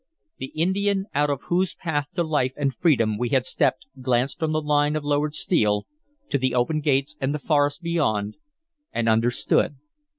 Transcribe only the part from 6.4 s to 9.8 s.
open gates and the forest beyond, and understood.